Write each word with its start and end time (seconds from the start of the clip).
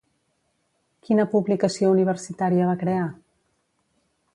Quina 1.09 1.27
publicació 1.35 1.93
universitària 1.99 2.71
va 2.73 2.77
crear? 2.85 3.09